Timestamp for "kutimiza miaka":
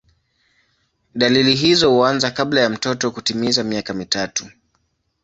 3.11-3.93